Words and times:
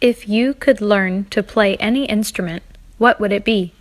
If 0.00 0.26
you 0.26 0.54
could 0.54 0.80
learn 0.80 1.26
to 1.26 1.42
play 1.42 1.76
any 1.76 2.06
instrument, 2.06 2.62
what 2.96 3.20
would 3.20 3.32
it 3.32 3.44
be? 3.44 3.74